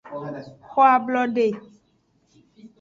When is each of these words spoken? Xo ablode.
Xo 0.69 0.81
ablode. 0.97 1.47